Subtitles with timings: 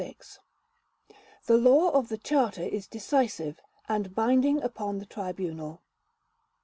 [1.45, 5.79] The law of the Charter is decisive, and binding upon the Tribunal.